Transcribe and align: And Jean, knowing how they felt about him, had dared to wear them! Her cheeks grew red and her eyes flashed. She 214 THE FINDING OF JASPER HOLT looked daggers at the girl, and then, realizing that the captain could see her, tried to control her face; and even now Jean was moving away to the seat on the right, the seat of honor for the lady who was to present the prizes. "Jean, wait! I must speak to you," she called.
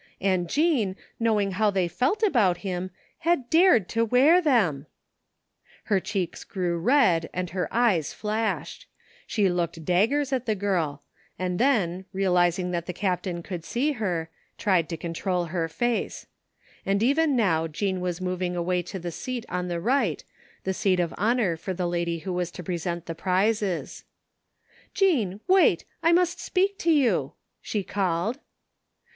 And 0.19 0.49
Jean, 0.49 0.95
knowing 1.19 1.51
how 1.51 1.69
they 1.69 1.87
felt 1.87 2.23
about 2.23 2.57
him, 2.65 2.89
had 3.19 3.51
dared 3.51 3.87
to 3.89 4.03
wear 4.03 4.41
them! 4.41 4.87
Her 5.83 5.99
cheeks 5.99 6.43
grew 6.43 6.79
red 6.79 7.29
and 7.35 7.51
her 7.51 7.71
eyes 7.71 8.11
flashed. 8.11 8.87
She 9.27 9.43
214 9.43 9.85
THE 9.85 9.87
FINDING 9.87 10.03
OF 10.03 10.07
JASPER 10.07 10.07
HOLT 10.07 10.17
looked 10.17 10.33
daggers 10.33 10.33
at 10.33 10.45
the 10.47 10.59
girl, 10.59 11.03
and 11.37 11.59
then, 11.59 12.05
realizing 12.11 12.71
that 12.71 12.87
the 12.87 12.93
captain 12.93 13.43
could 13.43 13.63
see 13.63 13.91
her, 13.91 14.31
tried 14.57 14.89
to 14.89 14.97
control 14.97 15.45
her 15.45 15.67
face; 15.67 16.25
and 16.83 17.03
even 17.03 17.35
now 17.35 17.67
Jean 17.67 18.01
was 18.01 18.19
moving 18.19 18.55
away 18.55 18.81
to 18.81 18.97
the 18.97 19.11
seat 19.11 19.45
on 19.49 19.67
the 19.67 19.79
right, 19.79 20.23
the 20.63 20.73
seat 20.73 20.99
of 20.99 21.13
honor 21.15 21.55
for 21.55 21.75
the 21.75 21.87
lady 21.87 22.17
who 22.17 22.33
was 22.33 22.49
to 22.49 22.63
present 22.63 23.05
the 23.05 23.13
prizes. 23.13 24.03
"Jean, 24.95 25.41
wait! 25.47 25.85
I 26.01 26.11
must 26.11 26.39
speak 26.39 26.79
to 26.79 26.89
you," 26.91 27.33
she 27.61 27.83
called. 27.83 28.39